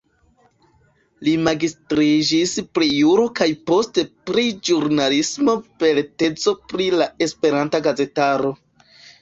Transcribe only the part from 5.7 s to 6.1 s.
per